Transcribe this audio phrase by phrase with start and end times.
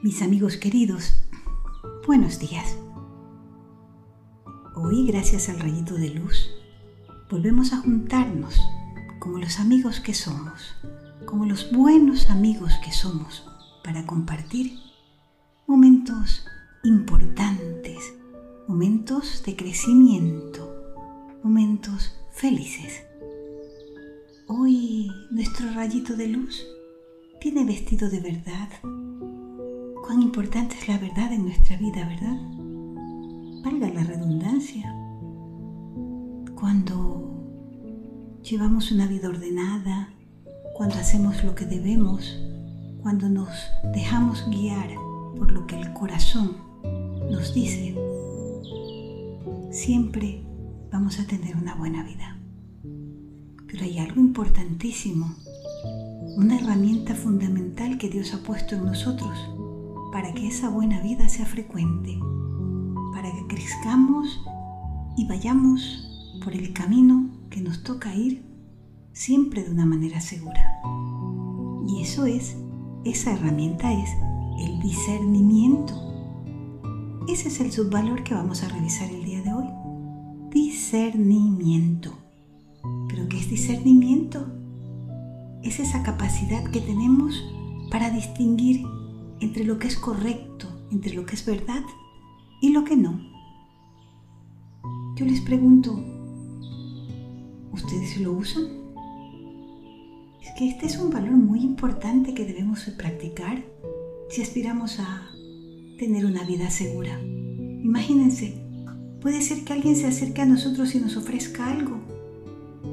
[0.00, 1.12] Mis amigos queridos,
[2.06, 2.76] buenos días.
[4.76, 6.50] Hoy, gracias al rayito de luz,
[7.28, 8.60] volvemos a juntarnos
[9.18, 10.76] como los amigos que somos,
[11.26, 13.44] como los buenos amigos que somos,
[13.82, 14.78] para compartir
[15.66, 16.46] momentos
[16.84, 18.14] importantes,
[18.68, 23.02] momentos de crecimiento, momentos felices.
[24.46, 26.64] Hoy nuestro rayito de luz
[27.40, 28.68] tiene vestido de verdad.
[30.08, 32.40] Cuán importante es la verdad en nuestra vida, ¿verdad?
[33.62, 34.90] Valga la redundancia.
[36.58, 40.08] Cuando llevamos una vida ordenada,
[40.72, 42.40] cuando hacemos lo que debemos,
[43.02, 43.50] cuando nos
[43.92, 44.88] dejamos guiar
[45.36, 46.56] por lo que el corazón
[47.30, 47.94] nos dice,
[49.70, 50.42] siempre
[50.90, 52.38] vamos a tener una buena vida.
[53.66, 55.34] Pero hay algo importantísimo
[56.38, 59.36] una herramienta fundamental que Dios ha puesto en nosotros
[60.12, 62.18] para que esa buena vida sea frecuente,
[63.12, 64.40] para que crezcamos
[65.16, 68.44] y vayamos por el camino que nos toca ir
[69.12, 70.80] siempre de una manera segura.
[71.86, 72.56] Y eso es,
[73.04, 74.10] esa herramienta es
[74.60, 75.94] el discernimiento.
[77.28, 79.66] Ese es el subvalor que vamos a revisar el día de hoy.
[80.50, 82.12] Discernimiento.
[83.08, 84.58] ¿Pero qué es discernimiento?
[85.62, 87.44] es esa capacidad que tenemos
[87.90, 88.84] para distinguir
[89.40, 91.82] entre lo que es correcto, entre lo que es verdad
[92.60, 93.20] y lo que no.
[95.16, 95.92] Yo les pregunto,
[97.72, 98.64] ¿ustedes lo usan?
[100.40, 103.64] Es que este es un valor muy importante que debemos practicar
[104.28, 105.28] si aspiramos a
[105.98, 107.20] tener una vida segura.
[107.20, 108.60] Imagínense,
[109.20, 111.98] puede ser que alguien se acerque a nosotros y nos ofrezca algo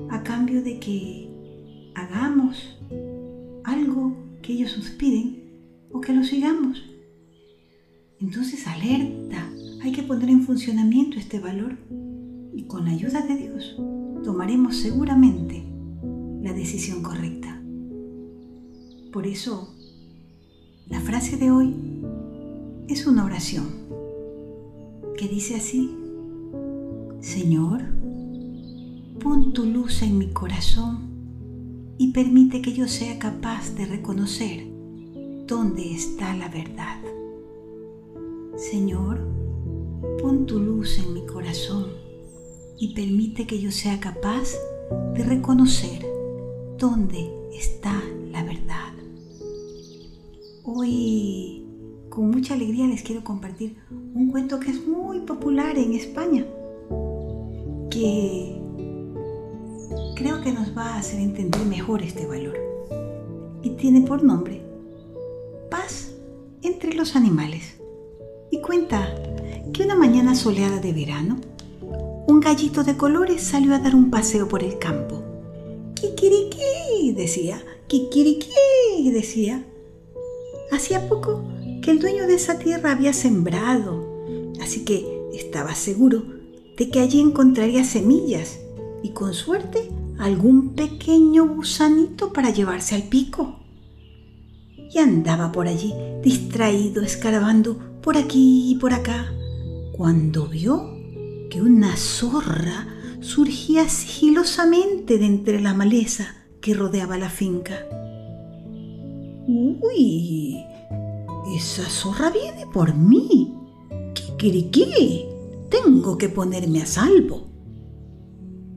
[0.10, 1.30] a cambio de que
[1.96, 2.80] hagamos
[3.64, 5.45] algo que ellos nos piden
[5.96, 6.84] o que lo sigamos.
[8.20, 9.50] Entonces, alerta,
[9.82, 11.78] hay que poner en funcionamiento este valor
[12.54, 13.78] y con la ayuda de Dios
[14.22, 15.64] tomaremos seguramente
[16.42, 17.62] la decisión correcta.
[19.14, 19.74] Por eso,
[20.90, 21.74] la frase de hoy
[22.90, 23.70] es una oración
[25.18, 25.96] que dice así,
[27.22, 27.84] Señor,
[29.22, 34.75] pon tu luz en mi corazón y permite que yo sea capaz de reconocer
[35.48, 37.00] dónde está la verdad.
[38.56, 39.20] Señor,
[40.20, 41.86] pon tu luz en mi corazón
[42.80, 44.50] y permite que yo sea capaz
[45.14, 46.04] de reconocer
[46.80, 48.02] dónde está
[48.32, 48.94] la verdad.
[50.64, 51.68] Hoy,
[52.10, 56.44] con mucha alegría, les quiero compartir un cuento que es muy popular en España,
[57.92, 58.60] que
[60.16, 62.58] creo que nos va a hacer entender mejor este valor.
[63.62, 64.65] Y tiene por nombre
[65.70, 66.12] Paz
[66.62, 67.76] entre los animales.
[68.52, 69.14] Y cuenta
[69.74, 71.38] que una mañana soleada de verano,
[72.28, 75.24] un gallito de colores salió a dar un paseo por el campo.
[75.96, 79.66] Kikiriki, decía, kikiriki, decía.
[80.72, 81.44] Hacía poco
[81.82, 84.06] que el dueño de esa tierra había sembrado,
[84.62, 86.24] así que estaba seguro
[86.78, 88.60] de que allí encontraría semillas
[89.04, 93.60] y con suerte algún pequeño gusanito para llevarse al pico.
[94.92, 99.34] Y andaba por allí, distraído, escarbando por aquí y por acá,
[99.92, 100.92] cuando vio
[101.50, 102.88] que una zorra
[103.20, 107.88] surgía sigilosamente de entre la maleza que rodeaba la finca.
[109.48, 110.58] ¡Uy!
[111.56, 113.54] Esa zorra viene por mí.
[114.14, 115.30] ¿Qué qué?
[115.70, 117.56] Tengo que ponerme a salvo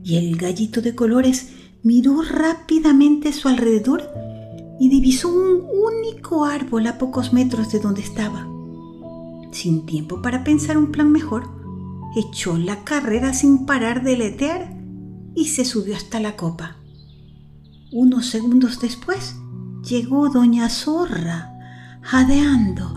[0.03, 1.51] y el gallito de colores
[1.83, 4.09] miró rápidamente a su alrededor
[4.79, 8.47] y divisó un único árbol a pocos metros de donde estaba.
[9.51, 11.49] Sin tiempo para pensar un plan mejor,
[12.15, 14.75] echó la carrera sin parar de letear
[15.35, 16.77] y se subió hasta la copa.
[17.91, 19.35] Unos segundos después
[19.83, 21.53] llegó doña Zorra,
[22.01, 22.93] jadeando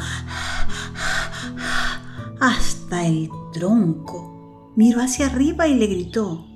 [2.40, 4.73] hasta el tronco.
[4.76, 6.46] Miró hacia arriba y le gritó,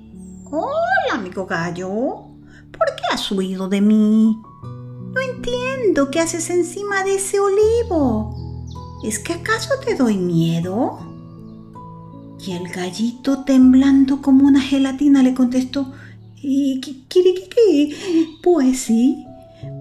[0.45, 1.89] Hola, amigo gallo.
[2.71, 4.37] ¿Por qué has huido de mí?
[5.17, 8.35] No entiendo qué haces encima de ese olivo.
[9.03, 10.99] ¿Es que acaso te doy miedo?
[12.45, 15.91] Y el gallito, temblando como una gelatina, le contestó,
[16.35, 17.95] ¿Y qué,
[18.43, 19.25] Pues sí,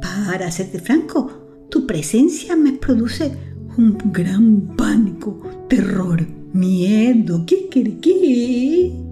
[0.01, 1.31] para serte franco,
[1.71, 3.37] tu presencia me produce
[3.77, 7.45] un gran pánico, terror, miedo.
[7.45, 9.07] ¿Qué, qué, qué?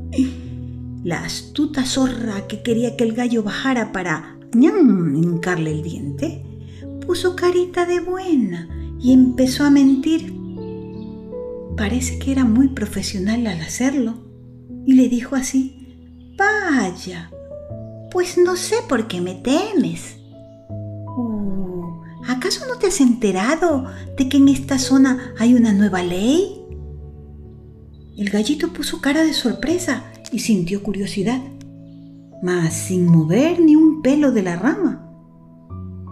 [1.04, 6.44] la astuta zorra que quería que el gallo bajara para ñam, hincarle el diente,
[7.06, 8.68] puso carita de buena
[9.00, 10.34] y empezó a mentir.
[11.76, 14.14] Parece que era muy profesional al hacerlo
[14.86, 17.30] y le dijo así, vaya,
[18.10, 20.16] pues no sé por qué me temes.
[21.06, 23.86] Oh, ¿Acaso no te has enterado
[24.16, 26.60] de que en esta zona hay una nueva ley?
[28.16, 31.40] El gallito puso cara de sorpresa y sintió curiosidad,
[32.42, 35.10] mas sin mover ni un pelo de la rama.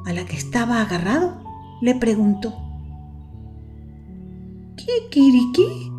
[0.06, 1.42] A la que estaba agarrado,
[1.80, 2.54] le preguntó,
[4.76, 5.92] ¿Qué, Kiriki?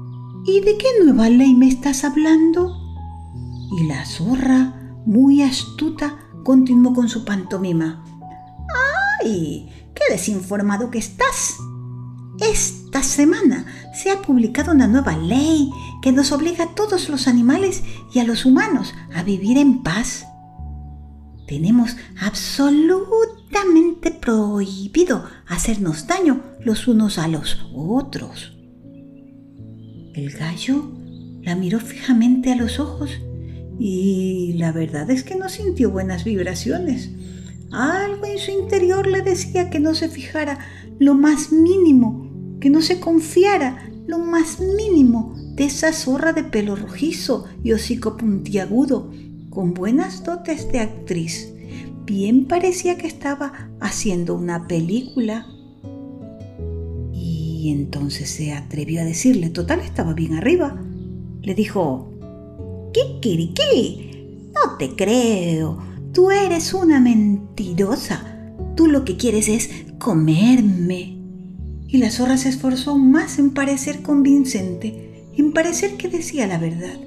[0.46, 2.76] ¿Y de qué nueva ley me estás hablando?
[3.78, 8.04] Y la zorra, muy astuta, continuó con su pantomima.
[9.22, 9.70] ¡Ay!
[9.94, 11.58] ¡Qué desinformado que estás!
[12.52, 15.70] Esta semana se ha publicado una nueva ley
[16.02, 20.26] que nos obliga a todos los animales y a los humanos a vivir en paz.
[21.48, 28.58] Tenemos absolutamente prohibido hacernos daño los unos a los otros.
[30.14, 30.92] El gallo
[31.42, 33.12] la miró fijamente a los ojos
[33.80, 37.10] y la verdad es que no sintió buenas vibraciones.
[37.72, 40.60] Algo en su interior le decía que no se fijara
[41.00, 42.23] lo más mínimo,
[42.64, 48.16] que no se confiara lo más mínimo de esa zorra de pelo rojizo y hocico
[48.16, 49.12] puntiagudo,
[49.50, 51.52] con buenas dotes de actriz.
[52.06, 55.46] Bien parecía que estaba haciendo una película.
[57.12, 60.82] Y entonces se atrevió a decirle, total, estaba bien arriba.
[61.42, 62.14] Le dijo,
[62.94, 64.52] ¿qué, qué?
[64.54, 65.80] No te creo.
[66.14, 68.56] Tú eres una mentirosa.
[68.78, 69.70] Tú lo que quieres es
[70.00, 71.13] comerme.
[71.94, 76.98] Y la zorra se esforzó más en parecer convincente, en parecer que decía la verdad.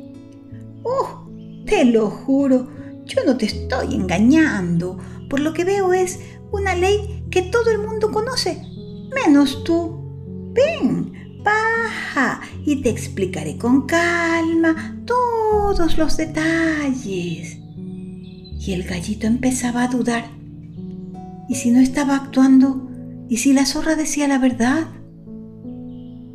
[0.84, 1.28] ¡Oh!
[1.66, 2.68] Te lo juro,
[3.04, 4.96] yo no te estoy engañando.
[5.28, 6.20] Por lo que veo es
[6.52, 8.62] una ley que todo el mundo conoce,
[9.12, 10.52] menos tú.
[10.54, 17.58] Ven, baja y te explicaré con calma todos los detalles.
[17.76, 20.30] Y el gallito empezaba a dudar.
[21.48, 22.85] ¿Y si no estaba actuando?
[23.28, 24.88] ¿Y si la zorra decía la verdad?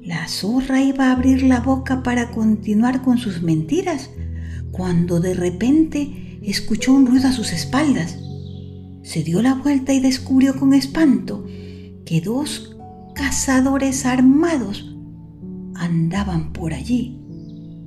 [0.02, 4.10] La zorra iba a abrir la boca para continuar con sus mentiras,
[4.72, 8.18] cuando de repente escuchó un ruido a sus espaldas.
[9.04, 11.46] Se dio la vuelta y descubrió con espanto
[12.06, 12.78] que dos
[13.16, 14.96] cazadores armados
[15.76, 17.20] andaban por allí.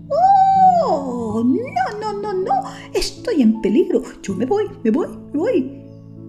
[0.09, 1.45] ¡Oh!
[1.45, 2.53] No, no, no, no.
[2.95, 4.03] Estoy en peligro.
[4.23, 5.84] Yo me voy, me voy, me voy.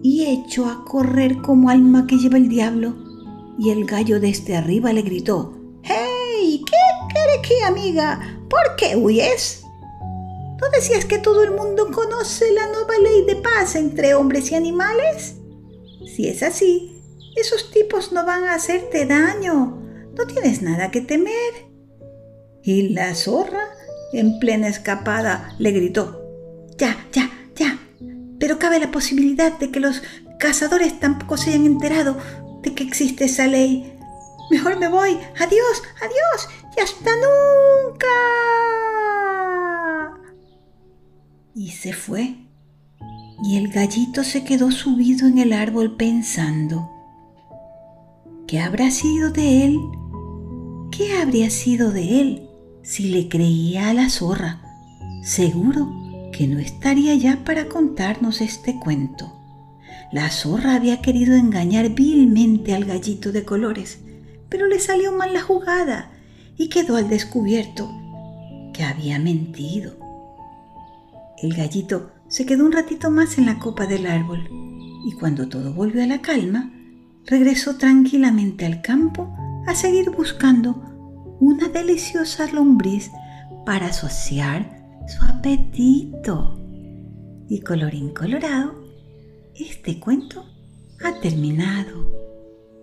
[0.08, 2.94] Y echó a correr como alma que lleva el diablo.
[3.58, 6.64] Y el gallo desde arriba le gritó, ¡Hey!
[6.64, 8.40] ¿Qué quiere que, amiga?
[8.48, 9.64] ¿Por qué huyes?
[10.62, 14.56] ¿No decías que todo el mundo conoce la nueva ley de paz entre hombres y
[14.56, 15.38] animales?
[16.16, 17.02] Si es así,
[17.36, 19.82] esos tipos no van a hacerte daño.
[20.16, 21.66] No tienes nada que temer.
[22.62, 23.70] Y la zorra,
[24.14, 26.22] en plena escapada, le gritó,
[26.78, 27.80] Ya, ya, ya.
[28.46, 30.04] Pero cabe la posibilidad de que los
[30.38, 32.16] cazadores tampoco se hayan enterado
[32.62, 33.98] de que existe esa ley.
[34.52, 35.18] Mejor me voy.
[35.40, 36.48] Adiós, adiós.
[36.78, 38.06] Y hasta nunca.
[41.56, 42.36] Y se fue.
[43.44, 46.92] Y el gallito se quedó subido en el árbol pensando,
[48.46, 49.80] ¿qué habrá sido de él?
[50.92, 52.50] ¿Qué habría sido de él
[52.84, 54.62] si le creía a la zorra?
[55.24, 56.05] Seguro
[56.36, 59.32] que no estaría ya para contarnos este cuento.
[60.12, 64.00] La zorra había querido engañar vilmente al gallito de colores,
[64.50, 66.12] pero le salió mal la jugada
[66.58, 67.90] y quedó al descubierto
[68.74, 69.96] que había mentido.
[71.42, 74.46] El gallito se quedó un ratito más en la copa del árbol
[75.06, 76.70] y cuando todo volvió a la calma,
[77.26, 79.34] regresó tranquilamente al campo
[79.68, 80.84] a seguir buscando
[81.40, 83.10] una deliciosa lombriz
[83.66, 84.75] para asociar
[85.08, 86.60] su apetito.
[87.48, 88.74] Y colorín colorado,
[89.56, 90.46] este cuento
[91.04, 92.12] ha terminado.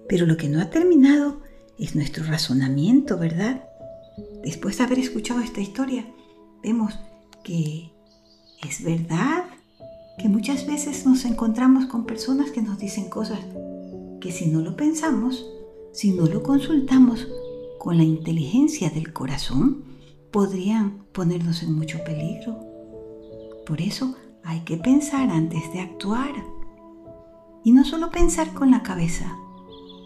[0.08, 1.40] Pero lo que no ha terminado
[1.78, 3.64] es nuestro razonamiento, ¿verdad?
[4.44, 6.06] Después de haber escuchado esta historia,
[6.62, 6.94] vemos
[7.42, 7.90] que
[8.66, 9.44] es verdad
[10.18, 13.40] que muchas veces nos encontramos con personas que nos dicen cosas
[14.20, 15.44] que si no lo pensamos,
[15.92, 17.26] si no lo consultamos
[17.78, 19.91] con la inteligencia del corazón,
[20.32, 22.58] podrían ponernos en mucho peligro.
[23.66, 26.32] Por eso hay que pensar antes de actuar.
[27.64, 29.36] Y no solo pensar con la cabeza,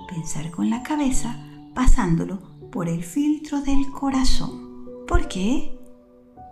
[0.09, 1.43] pensar con la cabeza
[1.75, 2.41] pasándolo
[2.71, 5.07] por el filtro del corazón.
[5.07, 5.79] ¿Por qué?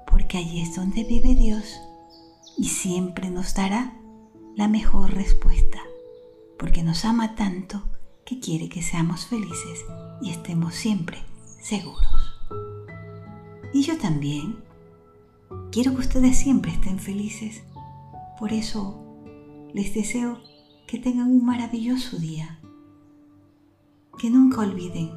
[0.06, 1.80] Porque allí es donde vive Dios
[2.56, 4.00] y siempre nos dará
[4.56, 5.80] la mejor respuesta,
[6.58, 7.82] porque nos ama tanto
[8.24, 9.84] que quiere que seamos felices
[10.22, 11.18] y estemos siempre
[11.60, 12.33] seguros.
[13.74, 14.56] Y yo también
[15.72, 17.64] quiero que ustedes siempre estén felices.
[18.38, 19.04] Por eso
[19.74, 20.38] les deseo
[20.86, 22.60] que tengan un maravilloso día.
[24.16, 25.10] Que nunca olviden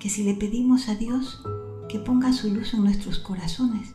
[0.00, 1.44] que si le pedimos a Dios
[1.90, 3.94] que ponga su luz en nuestros corazones,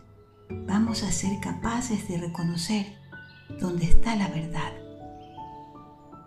[0.68, 2.86] vamos a ser capaces de reconocer
[3.60, 4.72] dónde está la verdad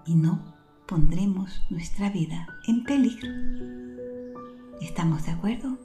[0.04, 0.56] y no
[0.88, 3.30] pondremos nuestra vida en peligro.
[4.80, 5.78] ¿Estamos de acuerdo?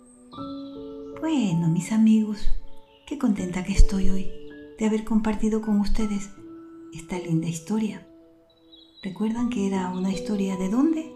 [1.22, 2.48] Bueno, mis amigos,
[3.06, 4.32] qué contenta que estoy hoy
[4.80, 6.32] de haber compartido con ustedes
[6.96, 8.08] esta linda historia.
[9.04, 11.14] ¿Recuerdan que era una historia de dónde?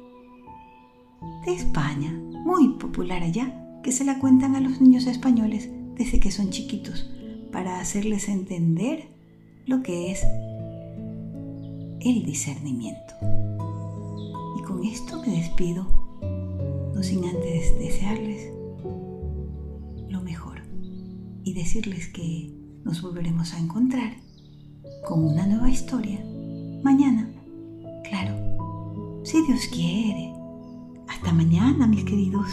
[1.43, 6.29] De España, muy popular allá, que se la cuentan a los niños españoles desde que
[6.29, 7.09] son chiquitos,
[7.51, 9.07] para hacerles entender
[9.65, 10.23] lo que es
[12.01, 13.15] el discernimiento.
[14.59, 15.87] Y con esto me despido,
[16.93, 18.54] no sin antes desearles
[21.45, 22.51] y decirles que
[22.83, 24.17] nos volveremos a encontrar
[25.07, 26.19] con una nueva historia
[26.83, 27.31] mañana.
[28.09, 30.33] Claro, si Dios quiere.
[31.07, 32.49] Hasta mañana, mis queridos.